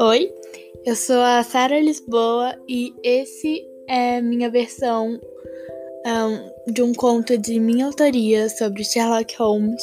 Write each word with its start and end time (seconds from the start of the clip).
Oi, 0.00 0.32
eu 0.86 0.96
sou 0.96 1.20
a 1.20 1.42
Sara 1.42 1.78
Lisboa 1.78 2.54
e 2.68 2.94
esse 3.02 3.68
é 3.86 4.20
minha 4.22 4.48
versão 4.50 5.20
um, 6.06 6.72
de 6.72 6.82
um 6.82 6.94
conto 6.94 7.36
de 7.36 7.60
minha 7.60 7.86
autoria 7.86 8.48
sobre 8.48 8.84
Sherlock 8.84 9.36
Holmes. 9.36 9.82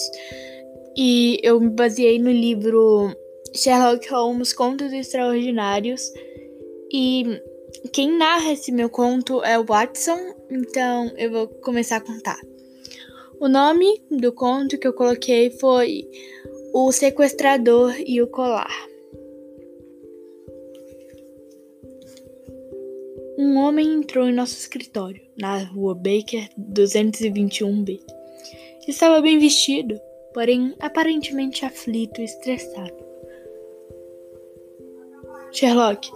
E 0.98 1.40
eu 1.44 1.60
me 1.60 1.70
baseei 1.70 2.18
no 2.18 2.32
livro 2.32 3.16
Sherlock 3.54 4.10
Holmes 4.10 4.54
Contos 4.54 4.92
Extraordinários. 4.92 6.02
E 6.92 7.42
quem 7.94 8.18
narra 8.18 8.54
esse 8.54 8.72
meu 8.72 8.90
conto 8.90 9.44
é 9.44 9.60
o 9.60 9.66
Watson, 9.66 10.20
então 10.50 11.12
eu 11.18 11.32
vou 11.32 11.48
começar 11.48 11.98
a 11.98 12.02
contar. 12.02 12.40
O 13.42 13.50
nome 13.50 14.00
do 14.12 14.32
conto 14.32 14.78
que 14.78 14.88
eu 14.88 14.94
coloquei 14.94 15.50
foi 15.50 16.08
O 16.72 16.92
Sequestrador 16.92 17.92
e 18.06 18.22
o 18.22 18.28
Colar. 18.28 18.72
Um 23.40 23.58
homem 23.58 23.94
entrou 23.94 24.30
em 24.30 24.32
nosso 24.32 24.54
escritório, 24.54 25.20
na 25.36 25.58
rua 25.58 25.96
Baker 25.96 26.50
221B. 26.56 28.00
Estava 28.88 29.20
bem 29.22 29.40
vestido, 29.40 30.00
porém 30.36 30.76
aparentemente 30.80 31.66
aflito 31.66 32.22
e 32.22 32.26
estressado. 32.26 33.04
Sherlock, 35.52 36.12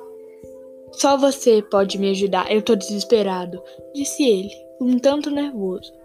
só 0.91 1.17
você 1.17 1.63
pode 1.63 1.97
me 1.97 2.11
ajudar, 2.11 2.51
eu 2.51 2.61
tô 2.61 2.75
desesperado, 2.75 3.59
disse 3.95 4.23
ele, 4.23 4.51
um 4.79 4.99
tanto 4.99 5.31
nervoso. 5.31 6.04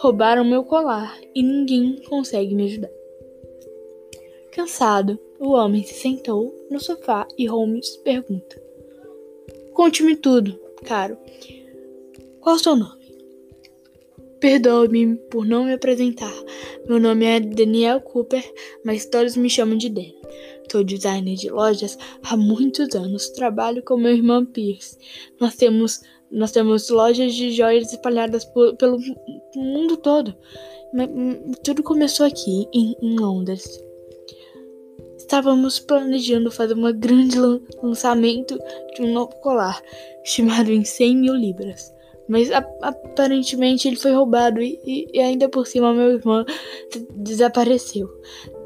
Roubaram 0.00 0.44
meu 0.44 0.62
colar 0.62 1.18
e 1.34 1.42
ninguém 1.42 2.00
consegue 2.08 2.54
me 2.54 2.66
ajudar. 2.66 2.90
Cansado, 4.52 5.18
o 5.40 5.48
homem 5.48 5.82
se 5.82 5.94
sentou 5.94 6.54
no 6.70 6.78
sofá 6.78 7.26
e 7.36 7.46
Holmes 7.46 7.96
pergunta: 7.96 8.62
Conte-me 9.72 10.14
tudo, 10.14 10.56
caro. 10.84 11.18
Qual 12.40 12.54
o 12.54 12.58
seu 12.60 12.76
nome? 12.76 12.98
Perdoe-me 14.38 15.16
por 15.16 15.44
não 15.44 15.64
me 15.64 15.72
apresentar. 15.72 16.32
Meu 16.88 17.00
nome 17.00 17.26
é 17.26 17.40
Daniel 17.40 18.00
Cooper, 18.00 18.44
mas 18.84 19.04
todos 19.04 19.36
me 19.36 19.50
chamam 19.50 19.76
de 19.76 19.88
Dan. 19.88 20.12
Sou 20.70 20.84
designer 20.84 21.34
de 21.34 21.50
lojas 21.50 21.98
há 22.22 22.36
muitos 22.36 22.94
anos. 22.94 23.30
Trabalho 23.30 23.82
com 23.82 23.96
meu 23.96 24.12
irmão 24.12 24.46
Pierce. 24.46 24.96
Nós 25.40 25.56
temos, 25.56 26.02
nós 26.30 26.52
temos 26.52 26.88
lojas 26.88 27.34
de 27.34 27.52
joias 27.52 27.92
espalhadas 27.92 28.44
por, 28.44 28.76
pelo 28.76 28.98
mundo 29.54 29.96
todo. 29.96 30.34
Mas, 30.92 31.08
hum, 31.08 31.52
tudo 31.62 31.82
começou 31.82 32.26
aqui, 32.26 32.66
em, 32.72 32.94
em 33.02 33.18
Londres. 33.18 33.82
Estávamos 35.16 35.78
planejando 35.78 36.50
fazer 36.50 36.74
um 36.74 36.92
grande 36.92 37.38
lançamento 37.82 38.58
de 38.94 39.02
um 39.02 39.12
novo 39.12 39.34
colar, 39.40 39.82
estimado 40.24 40.72
em 40.72 40.84
100 40.84 41.16
mil 41.16 41.34
libras. 41.34 41.92
Mas 42.28 42.50
aparentemente 42.50 43.88
ele 43.88 43.96
foi 43.96 44.12
roubado 44.12 44.60
e, 44.60 45.08
e, 45.12 45.18
ainda 45.18 45.48
por 45.48 45.66
cima 45.66 45.94
meu 45.94 46.12
irmão 46.12 46.44
desapareceu. 47.16 48.08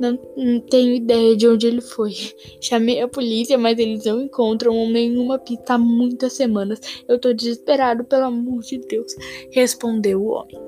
Não, 0.00 0.19
não, 0.36 0.60
tenho 0.60 0.94
ideia 0.94 1.36
de 1.36 1.46
onde 1.46 1.69
ele 1.69 1.80
foi. 1.80 2.12
Chamei 2.60 3.00
a 3.00 3.08
polícia, 3.08 3.56
mas 3.56 3.78
eles 3.78 4.04
não 4.04 4.20
encontram 4.20 4.88
nenhuma 4.91 5.38
pista 5.38 5.74
há 5.74 5.78
muitas 5.78 6.32
semanas. 6.32 6.80
Eu 7.06 7.20
tô 7.20 7.32
desesperado, 7.32 8.04
pelo 8.04 8.24
amor 8.24 8.62
de 8.62 8.78
Deus, 8.78 9.14
respondeu 9.52 10.20
o 10.20 10.30
homem. 10.30 10.58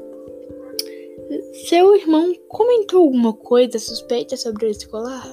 Seu 1.67 1.97
irmão 1.97 2.33
comentou 2.48 3.01
alguma 3.01 3.33
coisa 3.33 3.79
suspeita 3.79 4.36
sobre 4.36 4.70
esse 4.70 4.86
colar? 4.86 5.27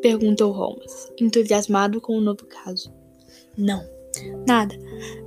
Perguntou 0.00 0.52
Holmes, 0.52 1.12
entusiasmado 1.20 2.00
com 2.00 2.16
o 2.16 2.20
novo 2.20 2.46
caso. 2.46 2.92
Não, 3.58 3.82
nada. 4.46 4.76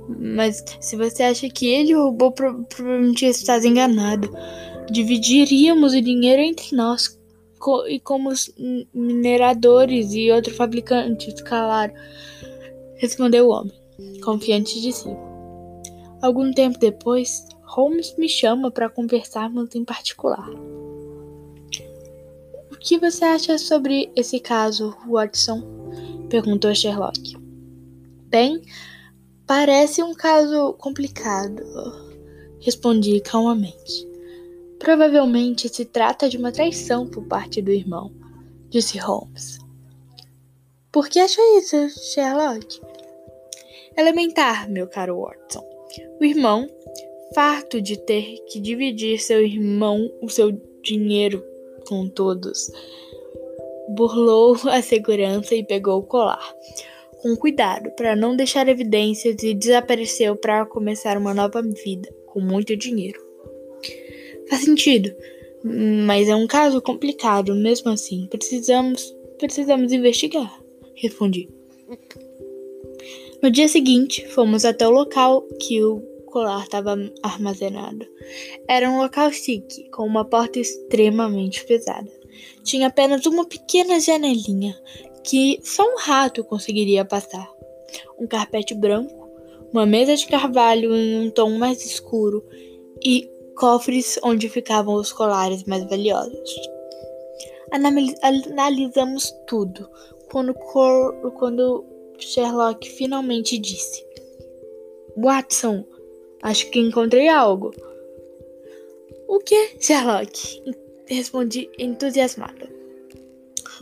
Mas 0.08 0.64
se 0.80 0.96
você 0.96 1.22
acha 1.22 1.48
que 1.48 1.66
ele 1.68 1.94
roubou, 1.94 2.32
provavelmente 2.32 3.26
está 3.26 3.58
enganado. 3.58 4.30
Dividiríamos 4.90 5.94
o 5.94 6.02
dinheiro 6.02 6.42
entre 6.42 6.74
nós, 6.74 7.18
co 7.58 7.86
e 7.86 8.00
como 8.00 8.30
os 8.30 8.52
mineradores 8.92 10.12
e 10.12 10.30
outros 10.30 10.56
fabricantes, 10.56 11.40
claro. 11.42 11.92
Respondeu 12.96 13.48
o 13.48 13.50
homem, 13.50 13.72
confiante 14.22 14.80
de 14.80 14.92
si. 14.92 15.08
Algum 16.20 16.52
tempo 16.52 16.78
depois, 16.78 17.46
Holmes 17.62 18.14
me 18.18 18.28
chama 18.28 18.70
para 18.70 18.90
conversarmos 18.90 19.74
em 19.74 19.84
particular 19.84 20.50
que 22.80 22.98
você 22.98 23.24
acha 23.24 23.58
sobre 23.58 24.10
esse 24.16 24.40
caso, 24.40 24.96
Watson? 25.06 25.62
perguntou 26.28 26.74
Sherlock. 26.74 27.39
Bem, 28.30 28.62
parece 29.44 30.04
um 30.04 30.14
caso 30.14 30.72
complicado, 30.74 31.64
respondi 32.60 33.20
calmamente. 33.20 34.08
Provavelmente 34.78 35.68
se 35.68 35.84
trata 35.84 36.28
de 36.28 36.36
uma 36.36 36.52
traição 36.52 37.08
por 37.08 37.24
parte 37.24 37.60
do 37.60 37.72
irmão, 37.72 38.12
disse 38.68 38.98
Holmes. 38.98 39.58
Por 40.92 41.08
que 41.08 41.18
acha 41.18 41.42
isso, 41.58 41.88
Sherlock? 41.88 42.80
Elementar, 43.98 44.70
meu 44.70 44.86
caro 44.86 45.22
Watson. 45.22 45.68
O 46.20 46.24
irmão, 46.24 46.68
farto 47.34 47.80
de 47.80 47.96
ter 47.96 48.36
que 48.46 48.60
dividir 48.60 49.18
seu 49.18 49.44
irmão 49.44 50.08
o 50.22 50.28
seu 50.28 50.52
dinheiro 50.84 51.44
com 51.88 52.08
todos. 52.08 52.70
Burlou 53.88 54.56
a 54.70 54.80
segurança 54.80 55.56
e 55.56 55.64
pegou 55.64 55.98
o 55.98 56.04
colar. 56.04 56.54
Com 57.22 57.36
cuidado, 57.36 57.90
para 57.92 58.16
não 58.16 58.34
deixar 58.34 58.68
evidências, 58.68 59.42
e 59.42 59.54
desapareceu 59.54 60.36
para 60.36 60.64
começar 60.64 61.18
uma 61.18 61.34
nova 61.34 61.62
vida, 61.62 62.08
com 62.26 62.40
muito 62.40 62.76
dinheiro. 62.76 63.20
Faz 64.48 64.64
sentido, 64.64 65.14
mas 65.62 66.28
é 66.28 66.34
um 66.34 66.46
caso 66.46 66.80
complicado, 66.80 67.54
mesmo 67.54 67.90
assim. 67.90 68.26
Precisamos, 68.30 69.14
precisamos 69.38 69.92
investigar, 69.92 70.60
respondi. 70.94 71.48
No 73.42 73.50
dia 73.50 73.68
seguinte, 73.68 74.26
fomos 74.28 74.64
até 74.64 74.86
o 74.86 74.90
local 74.90 75.42
que 75.60 75.82
o 75.82 76.00
colar 76.26 76.62
estava 76.62 76.96
armazenado. 77.22 78.06
Era 78.68 78.88
um 78.88 78.98
local 78.98 79.32
chique, 79.32 79.88
com 79.90 80.04
uma 80.04 80.24
porta 80.24 80.58
extremamente 80.58 81.64
pesada. 81.64 82.10
Tinha 82.62 82.86
apenas 82.86 83.26
uma 83.26 83.46
pequena 83.46 83.98
janelinha 83.98 84.78
que 85.24 85.60
só 85.62 85.82
um 85.82 85.98
rato 85.98 86.44
conseguiria 86.44 87.04
passar. 87.04 87.50
Um 88.18 88.26
carpete 88.26 88.74
branco, 88.74 89.28
uma 89.72 89.84
mesa 89.84 90.14
de 90.16 90.26
carvalho 90.26 90.94
em 90.94 91.26
um 91.26 91.30
tom 91.30 91.50
mais 91.58 91.84
escuro 91.84 92.44
e 93.04 93.30
cofres 93.56 94.18
onde 94.22 94.48
ficavam 94.48 94.94
os 94.94 95.12
colares 95.12 95.64
mais 95.64 95.84
valiosos. 95.84 96.54
Analisamos 97.72 99.32
tudo 99.46 99.88
quando, 100.30 100.54
quando 101.38 101.84
Sherlock 102.18 102.88
finalmente 102.90 103.58
disse: 103.58 104.04
Watson, 105.16 105.84
Acho 106.42 106.70
que 106.70 106.78
encontrei 106.78 107.28
algo. 107.28 107.70
O 109.28 109.38
que, 109.40 109.76
Sherlock? 109.78 110.62
Respondi 111.06 111.68
entusiasmado. 111.78 112.79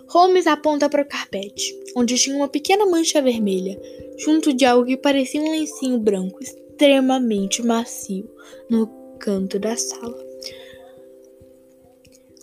Holmes 0.09 0.47
aponta 0.47 0.89
para 0.89 1.03
o 1.03 1.07
carpete, 1.07 1.79
onde 1.95 2.17
tinha 2.17 2.35
uma 2.35 2.49
pequena 2.49 2.87
mancha 2.87 3.21
vermelha, 3.21 3.79
junto 4.17 4.55
de 4.55 4.65
algo 4.65 4.87
que 4.87 4.97
parecia 4.97 5.41
um 5.41 5.51
lencinho 5.51 5.99
branco 5.99 6.43
extremamente 6.43 7.63
macio 7.63 8.29
no 8.71 8.87
canto 9.19 9.59
da 9.59 9.77
sala. 9.77 10.17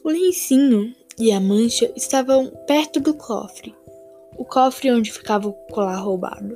O 0.03 0.09
lencinho 0.09 0.93
e 1.17 1.31
a 1.31 1.39
mancha 1.39 1.91
estavam 1.95 2.51
perto 2.67 2.99
do 2.99 3.15
cofre, 3.15 3.73
o 4.37 4.45
cofre 4.45 4.91
onde 4.91 5.11
ficava 5.11 5.47
o 5.47 5.53
colar 5.71 5.97
roubado. 5.97 6.55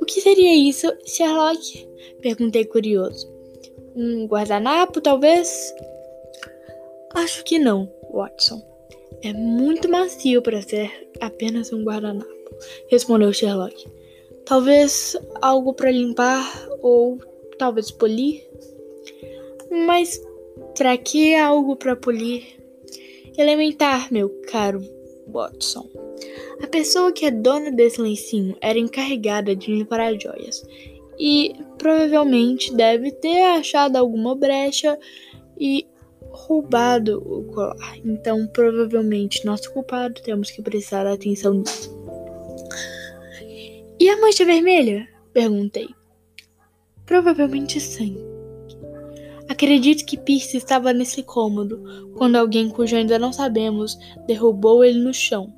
O 0.00 0.04
que 0.04 0.20
seria 0.20 0.56
isso, 0.56 0.92
Sherlock? 1.06 1.88
Perguntei 2.20 2.64
curioso. 2.64 3.30
Um 3.94 4.26
guardanapo, 4.26 5.00
talvez? 5.00 5.72
Acho 7.14 7.44
que 7.44 7.58
não, 7.58 7.88
Watson. 8.12 8.69
É 9.22 9.32
muito 9.32 9.88
macio 9.88 10.40
para 10.40 10.62
ser 10.62 11.10
apenas 11.20 11.72
um 11.72 11.84
guardanapo, 11.84 12.30
respondeu 12.88 13.32
Sherlock. 13.32 13.86
Talvez 14.46 15.16
algo 15.42 15.74
para 15.74 15.90
limpar 15.90 16.44
ou 16.80 17.18
talvez 17.58 17.90
polir? 17.90 18.42
Mas 19.70 20.20
para 20.76 20.96
que 20.96 21.34
algo 21.34 21.76
para 21.76 21.94
polir? 21.94 22.58
Elementar, 23.36 24.12
meu 24.12 24.28
caro 24.50 24.82
Watson. 25.28 25.88
A 26.62 26.66
pessoa 26.66 27.12
que 27.12 27.26
é 27.26 27.30
dona 27.30 27.70
desse 27.70 28.00
lencinho 28.00 28.56
era 28.60 28.78
encarregada 28.78 29.54
de 29.54 29.72
limpar 29.72 30.00
as 30.00 30.22
joias 30.22 30.62
e 31.18 31.54
provavelmente 31.78 32.74
deve 32.74 33.12
ter 33.12 33.42
achado 33.42 33.96
alguma 33.96 34.34
brecha 34.34 34.98
e 35.58 35.86
roubado 36.46 37.22
o 37.24 37.44
colar. 37.44 37.98
Então, 38.04 38.46
provavelmente, 38.48 39.44
nosso 39.44 39.72
culpado, 39.72 40.20
temos 40.22 40.50
que 40.50 40.62
prestar 40.62 41.06
atenção 41.06 41.54
nisso. 41.54 41.94
E 43.98 44.08
a 44.08 44.20
mancha 44.20 44.44
vermelha? 44.44 45.06
Perguntei. 45.32 45.88
Provavelmente 47.04 47.80
sangue. 47.80 48.30
Acredito 49.48 50.06
que 50.06 50.16
Pierce 50.16 50.56
estava 50.56 50.92
nesse 50.92 51.22
cômodo 51.22 52.12
quando 52.16 52.36
alguém 52.36 52.70
cujo 52.70 52.96
ainda 52.96 53.18
não 53.18 53.32
sabemos 53.32 53.98
derrubou 54.26 54.84
ele 54.84 55.00
no 55.00 55.12
chão, 55.12 55.52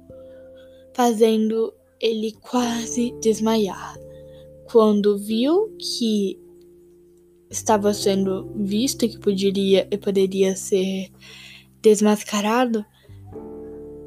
fazendo 0.94 1.72
ele 2.00 2.32
quase 2.40 3.14
desmaiar. 3.20 3.96
Quando 4.64 5.18
viu 5.18 5.76
que 5.78 6.41
estava 7.52 7.92
sendo 7.92 8.50
visto 8.56 9.04
e 9.04 9.08
que 9.10 9.18
poderia, 9.18 9.86
poderia 10.02 10.56
ser 10.56 11.10
desmascarado, 11.80 12.84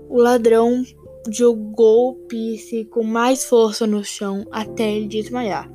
o 0.09 0.17
ladrão 0.17 0.83
jogou 1.29 2.15
Pierce 2.27 2.85
com 2.85 3.03
mais 3.03 3.45
força 3.45 3.85
no 3.85 4.03
chão 4.03 4.45
até 4.51 4.91
ele 4.91 5.07
desmaiar. 5.07 5.71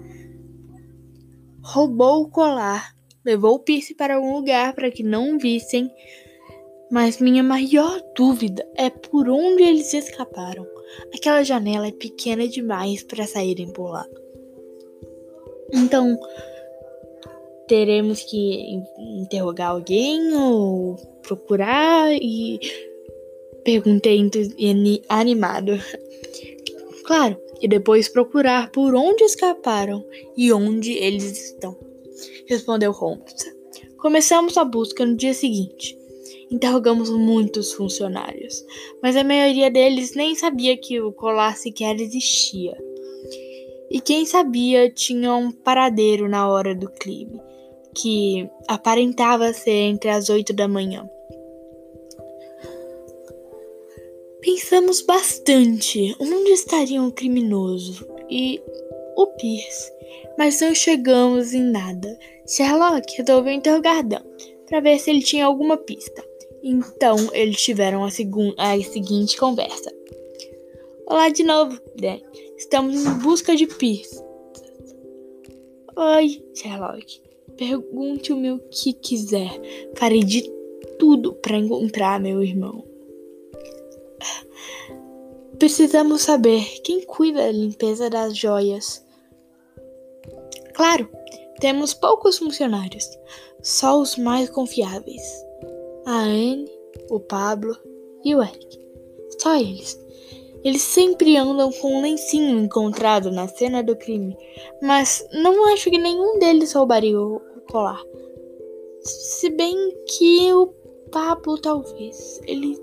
Roubou 1.63 2.23
o 2.23 2.29
colar, 2.29 2.95
levou 3.25 3.59
Pierce 3.59 3.95
para 3.95 4.17
algum 4.17 4.35
lugar 4.35 4.75
para 4.75 4.91
que 4.91 5.03
não 5.03 5.39
vissem, 5.39 5.91
mas 6.91 7.21
minha 7.21 7.43
maior 7.43 8.01
dúvida 8.17 8.67
é 8.75 8.91
por 8.91 9.29
onde 9.29 9.63
eles 9.63 9.93
escaparam. 9.93 10.67
Aquela 11.15 11.45
janela 11.45 11.87
é 11.87 11.93
pequena 11.93 12.49
demais 12.49 13.05
para 13.05 13.27
saírem 13.27 13.73
por 13.73 13.91
lá. 13.91 14.07
Então, 15.73 16.19
teremos 17.71 18.25
que 18.25 18.83
interrogar 18.99 19.71
alguém 19.71 20.35
ou 20.35 20.97
procurar 21.23 22.13
e 22.13 22.59
perguntei 23.63 24.19
animado. 25.09 25.79
Claro, 27.05 27.41
e 27.61 27.69
depois 27.69 28.09
procurar 28.09 28.73
por 28.73 28.93
onde 28.97 29.23
escaparam 29.23 30.05
e 30.37 30.53
onde 30.53 30.95
eles 30.95 31.45
estão, 31.45 31.79
respondeu 32.49 32.91
Holmes. 32.91 33.55
Começamos 33.99 34.57
a 34.57 34.65
busca 34.65 35.07
no 35.07 35.15
dia 35.15 35.33
seguinte. 35.33 35.97
Interrogamos 36.51 37.09
muitos 37.09 37.73
funcionários, 37.73 38.65
mas 39.01 39.15
a 39.15 39.23
maioria 39.23 39.71
deles 39.71 40.17
nem 40.17 40.35
sabia 40.35 40.77
que 40.77 41.01
o 41.01 41.13
colar 41.13 41.57
sequer 41.57 42.01
existia. 42.01 42.77
E 43.89 44.01
quem 44.01 44.27
sabia 44.27 44.91
tinha 44.91 45.33
um 45.33 45.53
paradeiro 45.53 46.29
na 46.29 46.49
hora 46.49 46.75
do 46.75 46.91
crime 46.91 47.41
que 47.95 48.49
aparentava 48.69 49.53
ser 49.53 49.71
entre 49.71 50.11
as 50.11 50.29
oito 50.29 50.53
da 50.53 50.69
manhã. 50.69 51.09
Pensamos 54.41 55.03
bastante 55.03 56.17
onde 56.19 56.51
estaria 56.53 57.03
o 57.03 57.13
criminoso 57.13 58.07
e 58.31 58.61
o 59.17 59.27
Pierce, 59.27 59.93
mas 60.39 60.61
não 60.61 60.75
chegamos 60.75 61.53
em 61.53 61.63
nada. 61.63 62.19
Sherlock 62.49 63.17
resolveu 63.17 63.53
interrogar 63.53 64.03
Dan 64.07 64.23
para 64.67 64.81
ver 64.81 64.99
se 64.99 65.11
ele 65.11 65.23
tinha 65.23 65.45
alguma 65.45 65.77
pista. 65.77 66.25
Então 66.63 67.17
eles 67.33 67.61
tiveram 67.61 68.05
a, 68.05 68.09
a 68.09 68.83
seguinte 68.83 69.37
conversa. 69.37 69.93
Olá 71.07 71.29
de 71.29 71.43
novo, 71.43 71.79
Dan. 71.97 72.19
Estamos 72.57 72.95
em 72.95 73.19
busca 73.19 73.55
de 73.57 73.67
Pierce. 73.67 74.23
Oi, 75.97 76.43
Sherlock. 76.55 77.30
Pergunte-me 77.61 78.53
o 78.53 78.59
que 78.71 78.95
quiser. 78.95 79.51
Farei 79.95 80.25
de 80.25 80.51
tudo 80.99 81.35
para 81.35 81.59
encontrar 81.59 82.19
meu 82.19 82.43
irmão. 82.43 82.83
Precisamos 85.59 86.23
saber 86.23 86.65
quem 86.83 87.05
cuida 87.05 87.43
da 87.43 87.53
limpeza 87.53 88.09
das 88.09 88.35
joias. 88.35 89.07
Claro, 90.73 91.07
temos 91.61 91.93
poucos 91.93 92.39
funcionários, 92.39 93.07
só 93.63 94.01
os 94.01 94.17
mais 94.17 94.49
confiáveis. 94.49 95.23
A 96.07 96.23
Anne, 96.23 96.65
o 97.11 97.21
Pablo 97.21 97.77
e 98.25 98.35
o 98.35 98.43
Eric. 98.43 98.81
Só 99.39 99.55
eles. 99.55 100.01
Eles 100.65 100.81
sempre 100.81 101.37
andam 101.37 101.71
com 101.73 101.95
um 101.95 102.03
lencinho 102.03 102.59
encontrado 102.59 103.31
na 103.31 103.49
cena 103.49 103.83
do 103.83 103.97
crime, 103.97 104.37
mas 104.83 105.27
não 105.33 105.73
acho 105.73 105.91
que 105.91 105.99
nenhum 105.99 106.39
deles 106.39 106.73
roubaria 106.75 107.19
o 107.19 107.50
colar. 107.71 108.03
Se 109.03 109.49
bem 109.51 109.77
que 110.07 110.53
o 110.53 110.67
Pablo 111.11 111.59
talvez 111.59 112.41
ele 112.47 112.77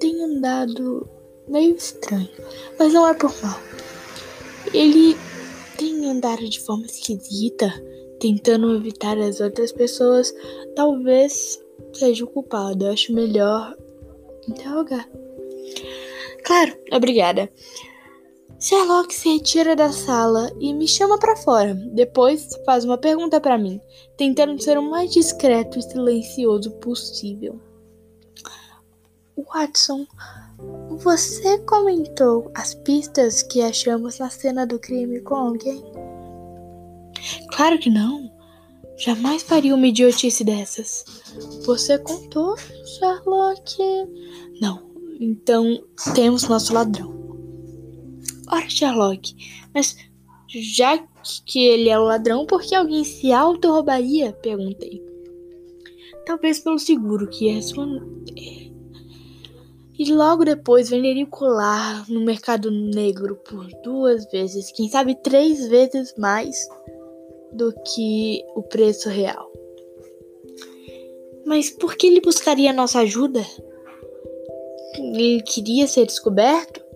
tenha 0.00 0.26
andado 0.26 1.08
meio 1.48 1.76
estranho, 1.76 2.28
mas 2.78 2.92
não 2.92 3.06
é 3.06 3.14
por 3.14 3.32
mal. 3.42 3.60
Ele 4.72 5.16
tem 5.76 6.08
andado 6.08 6.48
de 6.48 6.60
forma 6.60 6.86
esquisita, 6.86 7.72
tentando 8.18 8.74
evitar 8.76 9.18
as 9.18 9.40
outras 9.40 9.72
pessoas. 9.72 10.34
Talvez 10.74 11.62
seja 11.92 12.24
o 12.24 12.28
culpado. 12.28 12.86
Eu 12.86 12.92
acho 12.92 13.12
melhor 13.12 13.76
interrogar. 14.48 15.08
Claro, 16.44 16.76
obrigada. 16.92 17.50
Sherlock 18.62 19.12
se 19.12 19.28
retira 19.28 19.74
da 19.74 19.90
sala 19.90 20.48
e 20.60 20.72
me 20.72 20.86
chama 20.86 21.18
para 21.18 21.34
fora. 21.34 21.74
Depois 21.74 22.48
faz 22.64 22.84
uma 22.84 22.96
pergunta 22.96 23.40
para 23.40 23.58
mim, 23.58 23.80
tentando 24.16 24.62
ser 24.62 24.78
o 24.78 24.88
mais 24.88 25.10
discreto 25.10 25.80
e 25.80 25.82
silencioso 25.82 26.70
possível. 26.78 27.60
Watson, 29.36 30.06
você 30.98 31.58
comentou 31.58 32.52
as 32.54 32.72
pistas 32.72 33.42
que 33.42 33.60
achamos 33.60 34.20
na 34.20 34.30
cena 34.30 34.64
do 34.64 34.78
crime 34.78 35.20
com 35.22 35.34
alguém? 35.34 35.82
Claro 37.56 37.80
que 37.80 37.90
não. 37.90 38.30
Jamais 38.96 39.42
faria 39.42 39.74
uma 39.74 39.88
idiotice 39.88 40.44
dessas. 40.44 41.04
Você 41.64 41.98
contou, 41.98 42.56
Sherlock? 42.56 43.76
Não. 44.60 44.88
Então 45.18 45.82
temos 46.14 46.48
nosso 46.48 46.72
ladrão. 46.72 47.21
Ora, 48.52 48.68
Sherlock, 48.68 49.34
mas 49.74 49.96
já 50.46 50.98
que 51.46 51.66
ele 51.66 51.88
é 51.88 51.98
o 51.98 52.04
ladrão, 52.04 52.44
por 52.44 52.60
que 52.60 52.74
alguém 52.74 53.02
se 53.02 53.32
auto-roubaria? 53.32 54.34
Perguntei. 54.34 55.02
Talvez 56.26 56.60
pelo 56.60 56.78
seguro 56.78 57.28
que 57.28 57.46
ia 57.46 57.54
responder. 57.54 58.70
E 59.98 60.12
logo 60.12 60.44
depois 60.44 60.90
venderia 60.90 61.24
o 61.24 61.28
colar 61.28 62.06
no 62.10 62.20
mercado 62.20 62.70
negro 62.70 63.36
por 63.36 63.66
duas 63.82 64.30
vezes, 64.30 64.70
quem 64.72 64.88
sabe 64.88 65.14
três 65.14 65.68
vezes 65.68 66.14
mais 66.18 66.54
do 67.52 67.72
que 67.72 68.42
o 68.54 68.62
preço 68.62 69.08
real. 69.08 69.50
Mas 71.46 71.70
por 71.70 71.96
que 71.96 72.06
ele 72.06 72.20
buscaria 72.20 72.72
nossa 72.72 73.00
ajuda? 73.00 73.42
Ele 74.96 75.42
queria 75.42 75.86
ser 75.86 76.04
descoberto? 76.04 76.91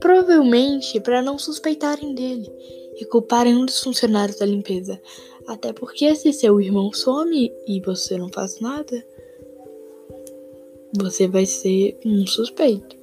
Provavelmente 0.00 1.00
para 1.00 1.22
não 1.22 1.38
suspeitarem 1.38 2.14
dele 2.14 2.50
e 2.98 3.04
culparem 3.04 3.56
um 3.56 3.64
dos 3.64 3.82
funcionários 3.82 4.38
da 4.38 4.46
limpeza. 4.46 5.00
Até 5.46 5.72
porque 5.72 6.14
se 6.14 6.32
seu 6.32 6.60
irmão 6.60 6.92
some 6.92 7.52
e 7.66 7.80
você 7.80 8.16
não 8.16 8.28
faz 8.28 8.60
nada, 8.60 9.04
você 10.92 11.28
vai 11.28 11.46
ser 11.46 11.98
um 12.04 12.26
suspeito. 12.26 12.96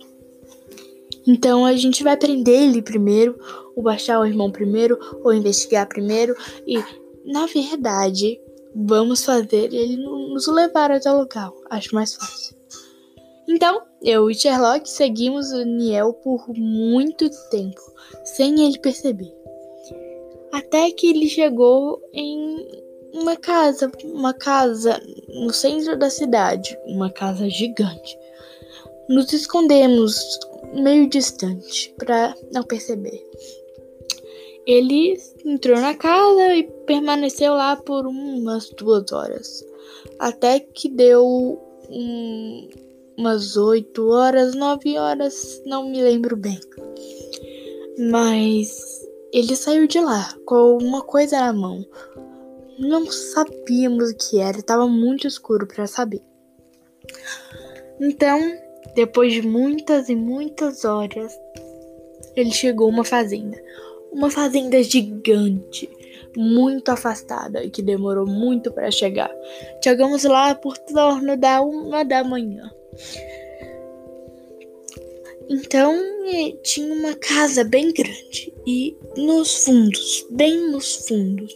Então 1.26 1.66
a 1.66 1.74
gente 1.74 2.04
vai 2.04 2.18
prender 2.18 2.64
ele 2.64 2.82
primeiro, 2.82 3.40
ou 3.76 3.84
baixar 3.84 4.20
o 4.20 4.26
irmão 4.26 4.52
primeiro, 4.52 5.00
ou 5.24 5.34
investigar 5.34 5.88
primeiro, 5.88 6.36
e 6.68 6.84
na 7.26 7.46
verdade 7.46 8.40
vamos 8.76 9.24
fazer 9.24 9.74
ele 9.74 9.98
nos 9.98 10.48
levar 10.48 10.92
até 10.92 11.12
o 11.12 11.20
local. 11.20 11.56
Acho 11.70 11.96
mais 11.96 12.14
fácil. 12.16 12.62
Então, 13.48 13.84
eu 14.02 14.30
e 14.30 14.36
Sherlock 14.36 14.90
seguimos 14.90 15.52
o 15.52 15.64
Niel 15.64 16.14
por 16.14 16.48
muito 16.56 17.30
tempo, 17.50 17.82
sem 18.24 18.66
ele 18.66 18.80
perceber. 18.80 19.34
Até 20.52 20.92
que 20.92 21.08
ele 21.08 21.28
chegou 21.28 22.02
em 22.14 22.84
uma 23.14 23.36
casa, 23.36 23.92
uma 24.06 24.34
casa 24.34 25.00
no 25.28 25.54
centro 25.54 25.98
da 25.98 26.10
cidade, 26.10 26.78
uma 26.86 27.10
casa 27.10 27.50
gigante. 27.50 28.18
Nos 29.10 29.32
escondemos 29.34 30.40
meio 30.74 31.08
distante 31.10 31.94
para 31.98 32.36
não 32.52 32.64
perceber. 32.64 33.24
Ele 34.66 35.20
entrou 35.46 35.80
na 35.80 35.94
casa 35.94 36.56
e 36.56 36.64
permaneceu 36.86 37.54
lá 37.54 37.76
por 37.76 38.08
umas 38.08 38.70
duas 38.70 39.12
horas, 39.12 39.64
até 40.18 40.60
que 40.60 40.88
deu 40.88 41.62
um, 41.90 42.70
umas 43.17 43.58
8 43.58 44.10
horas, 44.10 44.55
9 44.55 44.98
horas, 44.98 45.62
não 45.65 45.89
me 45.89 46.01
lembro 46.01 46.36
bem. 46.36 46.60
Mas 47.98 49.03
ele 49.32 49.55
saiu 49.55 49.88
de 49.88 50.00
lá 50.00 50.34
com 50.46 50.77
uma 50.77 51.01
coisa 51.01 51.39
na 51.39 51.53
mão. 51.53 51.86
não 52.79 53.05
sabíamos 53.12 54.12
o 54.12 54.15
que 54.15 54.39
era, 54.39 54.58
estava 54.58 54.88
muito 54.88 55.27
escuro 55.27 55.67
para 55.67 55.88
saber. 55.88 56.22
Então, 58.00 58.39
depois 58.96 59.34
de 59.34 59.41
muitas 59.41 60.10
e 60.10 60.15
muitas 60.15 60.84
horas, 60.84 61.38
ele 62.36 62.51
chegou 62.51 62.88
a 62.88 62.91
uma 62.91 63.03
fazenda. 63.03 63.62
Uma 64.12 64.29
fazenda 64.29 64.82
gigante, 64.84 65.89
muito 66.36 66.89
afastada 66.89 67.63
e 67.63 67.70
que 67.70 67.82
demorou 67.82 68.27
muito 68.27 68.72
para 68.72 68.91
chegar. 68.91 69.32
Chegamos 69.84 70.24
lá 70.24 70.53
por 70.53 70.77
torno 70.77 71.38
da 71.38 71.62
uma 71.62 72.03
da 72.03 72.24
manhã. 72.24 72.70
Então 75.50 75.94
tinha 76.64 76.94
uma 76.94 77.14
casa 77.16 77.64
bem 77.64 77.92
grande 77.92 78.54
e 78.66 78.96
nos 79.18 79.66
fundos, 79.66 80.26
bem 80.32 80.72
nos 80.72 81.08
fundos, 81.08 81.54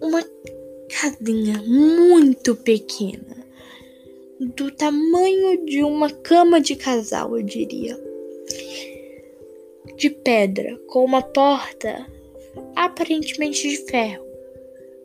uma 0.00 0.22
casinha 1.00 1.62
muito 1.62 2.54
pequena, 2.54 3.44
do 4.38 4.70
tamanho 4.70 5.64
de 5.64 5.82
uma 5.82 6.10
cama 6.10 6.60
de 6.60 6.76
casal, 6.76 7.36
eu 7.36 7.42
diria, 7.42 7.98
de 9.96 10.10
pedra, 10.10 10.78
com 10.88 11.04
uma 11.04 11.22
porta 11.22 12.06
aparentemente 12.76 13.68
de 13.68 13.78
ferro, 13.88 14.24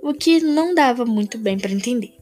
o 0.02 0.14
que 0.14 0.42
não 0.42 0.76
dava 0.76 1.06
muito 1.06 1.38
bem 1.38 1.58
para 1.58 1.72
entender. 1.72 2.14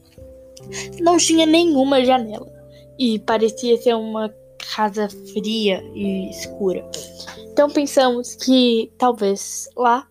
Não 1.00 1.16
tinha 1.16 1.46
nenhuma 1.46 2.04
janela 2.04 2.57
e 2.98 3.18
parecia 3.18 3.76
ser 3.76 3.94
uma 3.94 4.34
casa 4.74 5.08
fria 5.32 5.82
e 5.94 6.30
escura. 6.30 6.88
Então 7.52 7.70
pensamos 7.70 8.34
que 8.34 8.90
talvez 8.98 9.68
lá 9.76 10.06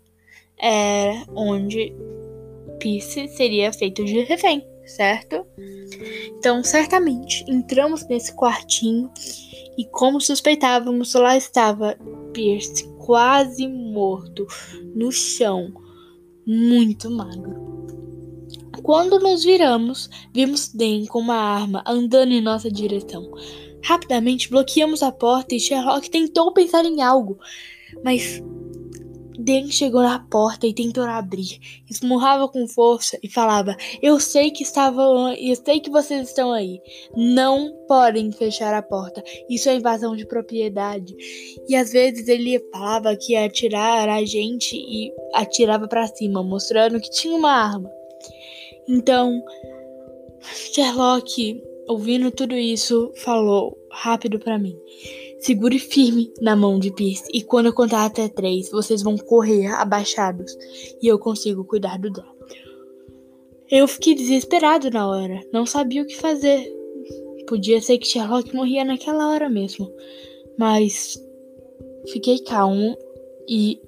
era 0.57 1.25
onde 1.35 1.93
Pierce 2.79 3.27
seria 3.29 3.71
feito 3.73 4.03
de 4.03 4.21
refém, 4.21 4.65
certo? 4.85 5.45
Então, 6.37 6.63
certamente, 6.63 7.43
entramos 7.47 8.07
nesse 8.07 8.33
quartinho 8.33 9.11
e, 9.77 9.85
como 9.85 10.21
suspeitávamos, 10.21 11.13
lá 11.13 11.37
estava 11.37 11.97
Pierce 12.33 12.87
quase 12.99 13.67
morto 13.67 14.45
no 14.95 15.11
chão, 15.11 15.71
muito 16.45 17.09
magro. 17.09 17.76
Quando 18.87 19.19
nos 19.19 19.43
viramos, 19.43 20.09
vimos 20.33 20.69
Den 20.69 21.07
com 21.07 21.19
uma 21.19 21.35
arma 21.35 21.83
andando 21.85 22.31
em 22.31 22.39
nossa 22.39 22.71
direção. 22.71 23.29
Rapidamente 23.83 24.49
bloqueamos 24.49 25.03
a 25.03 25.11
porta 25.11 25.53
e 25.53 25.59
Sherlock 25.59 26.09
tentou 26.09 26.53
pensar 26.53 26.85
em 26.85 27.01
algo, 27.01 27.37
mas 28.01 28.41
Dan 29.37 29.69
chegou 29.69 30.01
na 30.01 30.19
porta 30.19 30.65
e 30.65 30.73
tentou 30.73 31.03
abrir. 31.03 31.59
Esmurrava 31.91 32.47
com 32.47 32.65
força 32.65 33.19
e 33.21 33.29
falava: 33.29 33.75
Eu 34.01 34.21
sei 34.21 34.51
que 34.51 34.63
estavam, 34.63 35.33
eu 35.33 35.55
sei 35.57 35.81
que 35.81 35.89
vocês 35.89 36.29
estão 36.29 36.53
aí. 36.53 36.79
Não 37.13 37.73
podem 37.89 38.31
fechar 38.31 38.73
a 38.73 38.81
porta. 38.81 39.21
Isso 39.49 39.67
é 39.67 39.75
invasão 39.75 40.15
de 40.15 40.25
propriedade. 40.25 41.13
E 41.67 41.75
às 41.75 41.91
vezes 41.91 42.29
ele 42.29 42.57
falava 42.71 43.17
que 43.17 43.33
ia 43.33 43.45
atirar 43.45 44.07
a 44.07 44.23
gente 44.23 44.77
e 44.77 45.11
atirava 45.33 45.89
para 45.89 46.07
cima, 46.07 46.41
mostrando 46.41 47.01
que 47.01 47.11
tinha 47.11 47.35
uma 47.35 47.51
arma. 47.51 47.96
Então, 48.87 49.43
Sherlock, 50.41 51.61
ouvindo 51.87 52.31
tudo 52.31 52.55
isso, 52.55 53.11
falou 53.15 53.77
rápido 53.91 54.39
para 54.39 54.57
mim. 54.57 54.77
Segure 55.39 55.77
firme 55.77 56.33
na 56.41 56.55
mão 56.55 56.79
de 56.79 56.91
Pierce 56.91 57.29
e 57.33 57.41
quando 57.41 57.67
eu 57.67 57.73
contar 57.73 58.05
até 58.05 58.27
três, 58.27 58.71
vocês 58.71 59.03
vão 59.03 59.17
correr 59.17 59.67
abaixados 59.67 60.57
e 61.01 61.07
eu 61.07 61.19
consigo 61.19 61.63
cuidar 61.63 61.99
do 61.99 62.09
Dan. 62.09 62.25
Eu 63.69 63.87
fiquei 63.87 64.15
desesperado 64.15 64.89
na 64.89 65.07
hora, 65.07 65.41
não 65.51 65.65
sabia 65.65 66.01
o 66.01 66.05
que 66.05 66.15
fazer. 66.15 66.73
Podia 67.47 67.81
ser 67.81 67.97
que 67.97 68.07
Sherlock 68.07 68.55
morria 68.55 68.83
naquela 68.83 69.29
hora 69.29 69.49
mesmo, 69.49 69.91
mas 70.57 71.21
fiquei 72.11 72.39
calmo 72.39 72.97
e 73.47 73.79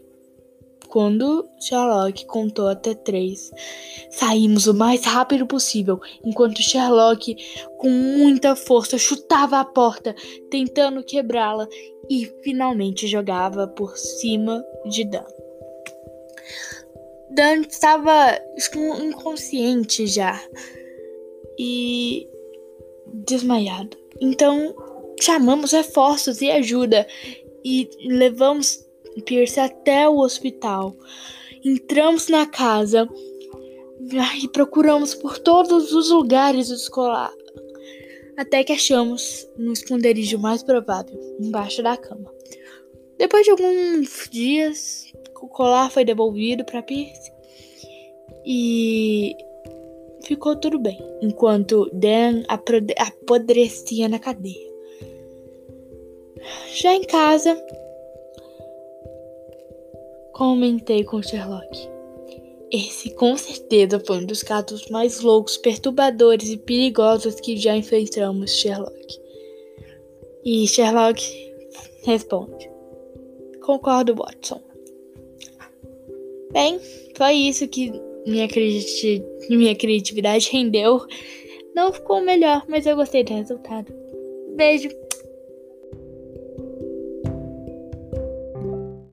quando 0.90 1.48
Sherlock 1.60 2.26
contou 2.26 2.68
até 2.68 2.94
três, 2.96 3.52
saímos 4.10 4.68
o 4.68 4.74
mais 4.74 5.06
rápido 5.06 5.46
possível, 5.46 6.00
enquanto 6.26 6.62
Sherlock, 6.62 7.36
com 7.78 7.90
muita 7.90 8.56
força, 8.56 8.98
chutava 8.98 9.60
a 9.60 9.66
porta, 9.66 10.16
tentando 10.50 11.04
quebrá-la 11.04 11.68
e 12.10 12.26
finalmente 12.44 13.08
jogava 13.08 13.68
por 13.68 13.96
cima 13.98 14.66
de 14.86 15.06
Dan. 15.06 15.26
Dan 17.30 17.62
estava 17.62 18.40
inconsciente 19.04 20.08
já 20.08 20.42
e 21.58 22.28
desmaiado. 23.06 23.96
Então 24.20 24.76
chamamos 25.22 25.72
reforços 25.72 26.42
e 26.42 26.50
ajuda 26.50 27.06
e 27.64 27.90
levamos 28.08 28.89
Pierce 29.26 29.60
até 29.60 30.08
o 30.08 30.20
hospital. 30.20 30.96
Entramos 31.64 32.28
na 32.28 32.46
casa 32.46 33.08
e 34.42 34.48
procuramos 34.48 35.14
por 35.14 35.38
todos 35.38 35.92
os 35.92 36.10
lugares 36.10 36.70
do 36.70 36.76
escolar, 36.76 37.34
até 38.38 38.64
que 38.64 38.74
achamos 38.74 39.48
no 39.58 39.74
esconderijo 39.74 40.40
mais 40.40 40.64
provável, 40.64 41.20
embaixo 41.40 41.84
da 41.84 41.98
cama. 41.98 42.34
Depois 43.18 43.44
de 43.44 43.52
alguns 43.52 44.30
dias, 44.32 45.12
o 45.42 45.48
colar 45.48 45.92
foi 45.92 46.06
devolvido 46.06 46.64
para 46.64 46.82
Pierce 46.82 47.32
e 48.46 49.36
ficou 50.24 50.56
tudo 50.56 50.80
bem, 50.80 50.98
enquanto 51.22 51.90
Dan 51.92 52.44
apodrecia 52.48 54.08
na 54.08 54.20
cadeia. 54.20 54.70
Já 56.74 56.94
em 56.94 57.04
casa, 57.04 57.62
Comentei 60.40 61.04
com 61.04 61.22
Sherlock. 61.22 61.90
Esse 62.72 63.14
com 63.16 63.36
certeza 63.36 64.00
foi 64.00 64.20
um 64.20 64.26
dos 64.26 64.42
casos 64.42 64.88
mais 64.88 65.20
loucos, 65.20 65.58
perturbadores 65.58 66.48
e 66.48 66.56
perigosos 66.56 67.42
que 67.42 67.58
já 67.58 67.76
enfrentamos, 67.76 68.50
Sherlock. 68.52 69.20
E 70.46 70.66
Sherlock 70.66 71.22
responde: 72.06 72.72
Concordo, 73.60 74.16
Watson. 74.16 74.62
Bem, 76.54 76.80
foi 77.18 77.34
isso 77.34 77.68
que 77.68 77.92
minha, 78.26 78.48
criati 78.48 79.22
minha 79.50 79.76
criatividade 79.76 80.50
rendeu. 80.54 81.06
Não 81.76 81.92
ficou 81.92 82.22
melhor, 82.22 82.64
mas 82.70 82.86
eu 82.86 82.96
gostei 82.96 83.26
do 83.26 83.34
resultado. 83.34 83.94
Beijo! 84.56 84.88